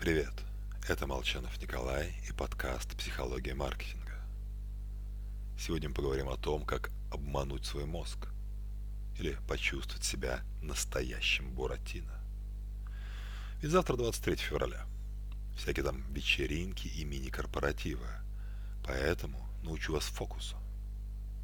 Привет, 0.00 0.32
это 0.88 1.06
Молчанов 1.06 1.60
Николай 1.60 2.14
и 2.26 2.32
подкаст 2.32 2.96
«Психология 2.96 3.52
маркетинга». 3.52 4.18
Сегодня 5.58 5.90
мы 5.90 5.94
поговорим 5.94 6.30
о 6.30 6.38
том, 6.38 6.64
как 6.64 6.90
обмануть 7.12 7.66
свой 7.66 7.84
мозг 7.84 8.28
или 9.18 9.36
почувствовать 9.46 10.02
себя 10.02 10.40
настоящим 10.62 11.52
Буратино. 11.52 12.18
Ведь 13.60 13.72
завтра 13.72 13.98
23 13.98 14.36
февраля. 14.36 14.86
Всякие 15.58 15.84
там 15.84 16.10
вечеринки 16.14 16.88
и 16.88 17.04
мини-корпоративы. 17.04 18.08
Поэтому 18.86 19.46
научу 19.62 19.92
вас 19.92 20.04
фокусу. 20.04 20.56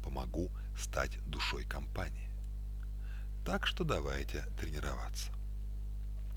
Помогу 0.03 0.49
стать 0.75 1.23
душой 1.29 1.63
компании. 1.63 2.31
Так 3.45 3.67
что 3.67 3.83
давайте 3.83 4.45
тренироваться. 4.59 5.31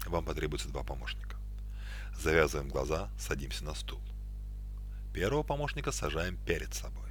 Вам 0.05 0.27
потребуется 0.27 0.69
два 0.69 0.83
помощника. 0.83 1.40
Завязываем 2.21 2.69
глаза, 2.69 3.09
садимся 3.19 3.65
на 3.65 3.75
стул. 3.75 3.99
Первого 5.15 5.43
помощника 5.43 5.91
сажаем 5.91 6.37
перед 6.45 6.75
собой. 6.75 7.09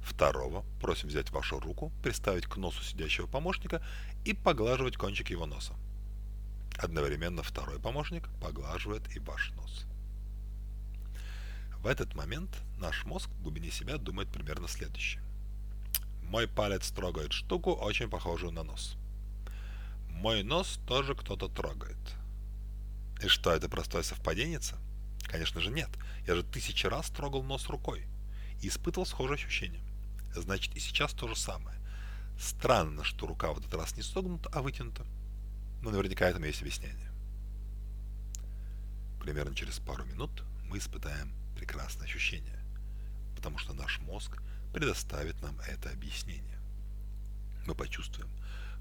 Второго 0.00 0.64
просим 0.80 1.08
взять 1.08 1.32
вашу 1.32 1.58
руку, 1.58 1.90
приставить 2.04 2.46
к 2.46 2.56
носу 2.56 2.84
сидящего 2.84 3.26
помощника 3.26 3.82
и 4.24 4.32
поглаживать 4.32 4.96
кончик 4.96 5.30
его 5.30 5.44
носа. 5.44 5.74
Одновременно 6.78 7.42
второй 7.42 7.80
помощник 7.80 8.28
поглаживает 8.40 9.02
и 9.16 9.18
ваш 9.18 9.50
нос. 9.56 9.86
В 11.82 11.88
этот 11.88 12.14
момент 12.14 12.56
наш 12.78 13.04
мозг 13.06 13.28
в 13.28 13.42
глубине 13.42 13.72
себя 13.72 13.98
думает 13.98 14.28
примерно 14.28 14.68
следующее. 14.68 15.20
Мой 16.22 16.46
палец 16.46 16.92
трогает 16.92 17.32
штуку, 17.32 17.72
очень 17.72 18.08
похожую 18.08 18.52
на 18.52 18.62
нос. 18.62 18.96
Мой 20.08 20.44
нос 20.44 20.78
тоже 20.86 21.16
кто-то 21.16 21.48
трогает. 21.48 21.98
И 23.22 23.28
что, 23.28 23.52
это 23.52 23.68
простое 23.68 24.02
совпадение? 24.02 24.60
Конечно 25.24 25.60
же 25.60 25.70
нет. 25.70 25.88
Я 26.26 26.34
же 26.34 26.42
тысячи 26.42 26.86
раз 26.86 27.08
трогал 27.10 27.42
нос 27.42 27.68
рукой 27.68 28.06
и 28.60 28.68
испытывал 28.68 29.06
схожие 29.06 29.36
ощущения. 29.36 29.82
Значит, 30.34 30.76
и 30.76 30.80
сейчас 30.80 31.12
то 31.12 31.26
же 31.28 31.36
самое. 31.36 31.78
Странно, 32.38 33.04
что 33.04 33.26
рука 33.26 33.52
в 33.52 33.58
этот 33.58 33.72
раз 33.74 33.96
не 33.96 34.02
согнута, 34.02 34.50
а 34.52 34.60
вытянута. 34.60 35.06
Но 35.82 35.90
наверняка 35.90 36.28
этому 36.28 36.46
есть 36.46 36.60
объяснение. 36.60 37.10
Примерно 39.20 39.54
через 39.54 39.78
пару 39.78 40.04
минут 40.04 40.44
мы 40.68 40.78
испытаем 40.78 41.32
прекрасное 41.56 42.04
ощущение, 42.04 42.62
потому 43.34 43.58
что 43.58 43.72
наш 43.72 43.98
мозг 44.00 44.42
предоставит 44.74 45.40
нам 45.40 45.58
это 45.60 45.90
объяснение. 45.90 46.58
Мы 47.66 47.74
почувствуем, 47.74 48.28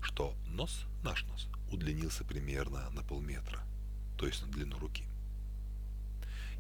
что 0.01 0.35
нос, 0.45 0.85
наш 1.03 1.23
нос, 1.23 1.47
удлинился 1.71 2.25
примерно 2.25 2.89
на 2.89 3.01
полметра– 3.01 3.63
то 4.17 4.27
есть 4.27 4.41
на 4.41 4.51
длину 4.51 4.77
руки. 4.79 5.05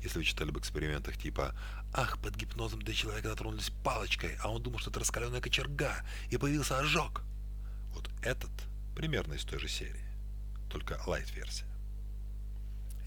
Если 0.01 0.19
вы 0.19 0.23
читали 0.23 0.49
об 0.49 0.59
экспериментах 0.59 1.17
типа 1.17 1.55
«Ах, 1.93 2.19
под 2.19 2.35
гипнозом 2.35 2.81
до 2.81 2.93
человека 2.93 3.29
дотронулись 3.29 3.71
палочкой, 3.83 4.35
а 4.41 4.51
он 4.51 4.61
думал, 4.61 4.79
что 4.79 4.91
это 4.91 4.99
раскаленная 4.99 5.41
кочерга, 5.41 6.05
и 6.29 6.37
появился 6.37 6.77
ожог», 6.77 7.23
вот 7.93 8.09
этот 8.21 8.51
примерно 8.95 9.33
из 9.33 9.45
той 9.45 9.59
же 9.59 9.67
серии, 9.67 10.05
только 10.69 11.01
лайт-версия. 11.07 11.65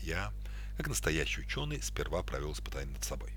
Я, 0.03 0.33
как 0.77 0.89
настоящий 0.89 1.43
ученый, 1.43 1.83
сперва 1.83 2.23
провел 2.23 2.53
испытание 2.53 2.95
над 2.95 3.05
собой. 3.05 3.33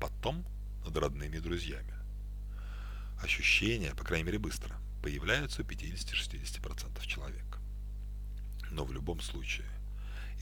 Потом 0.00 0.44
над 0.84 0.96
родными 0.96 1.36
и 1.36 1.40
друзьями. 1.40 1.94
Ощущения, 3.22 3.94
по 3.94 4.04
крайней 4.04 4.24
мере 4.24 4.38
быстро, 4.38 4.76
появляются 5.02 5.62
у 5.62 5.64
50-60% 5.64 7.06
человек. 7.06 7.58
Но 8.70 8.84
в 8.84 8.92
любом 8.92 9.20
случае, 9.20 9.66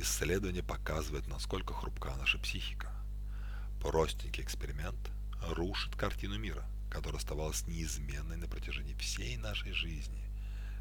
Исследование 0.03 0.63
показывает, 0.63 1.27
насколько 1.29 1.75
хрупка 1.75 2.17
наша 2.17 2.39
психика. 2.39 2.91
Простенький 3.83 4.43
эксперимент 4.43 4.97
рушит 5.51 5.95
картину 5.95 6.39
мира, 6.39 6.65
которая 6.91 7.19
оставалась 7.19 7.67
неизменной 7.67 8.39
на 8.39 8.49
протяжении 8.49 8.95
всей 8.95 9.37
нашей 9.37 9.73
жизни, 9.73 10.25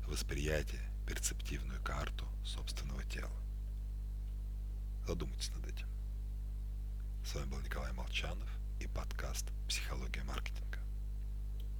восприятие, 0.07 0.89
перцептивную 1.05 1.83
карту 1.83 2.25
собственного 2.45 3.03
тела. 3.03 3.35
Задумайтесь 5.05 5.49
над 5.49 5.67
этим. 5.67 5.87
С 7.25 7.35
вами 7.35 7.49
был 7.49 7.59
Николай 7.59 7.91
Молчанов 7.91 8.49
и 8.79 8.87
подкаст 8.87 9.47
«Психология 9.67 10.23
маркетинга». 10.23 10.78